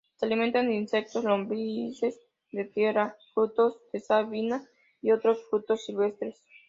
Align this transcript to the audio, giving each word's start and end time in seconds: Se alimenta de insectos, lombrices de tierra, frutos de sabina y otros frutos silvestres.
Se 0.15 0.25
alimenta 0.25 0.63
de 0.63 0.73
insectos, 0.73 1.23
lombrices 1.25 2.19
de 2.51 2.65
tierra, 2.65 3.15
frutos 3.35 3.79
de 3.93 3.99
sabina 3.99 4.67
y 4.99 5.11
otros 5.11 5.43
frutos 5.51 5.85
silvestres. 5.85 6.41